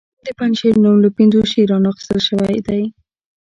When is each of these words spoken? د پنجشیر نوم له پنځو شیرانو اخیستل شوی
د 0.25 0.27
پنجشیر 0.37 0.75
نوم 0.83 0.95
له 1.05 1.09
پنځو 1.17 1.39
شیرانو 1.51 1.87
اخیستل 1.91 2.19
شوی 2.27 2.55